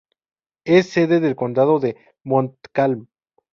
[0.65, 3.05] Es sede del condado de Montcalm.